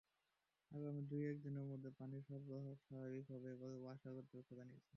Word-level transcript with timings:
আগামী 0.71 1.01
দুই-এক 1.09 1.37
দিনের 1.45 1.65
মধ্যে 1.71 1.89
পানির 1.97 2.23
সরবরাহ 2.27 2.65
স্বাভাবিক 2.81 3.25
হবে 3.31 3.49
বলে 3.61 3.75
ওয়াসা 3.77 4.09
কর্তৃপক্ষ 4.15 4.49
জানিয়েছে। 4.59 4.87